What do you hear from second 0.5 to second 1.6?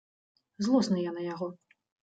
Злосны я на яго.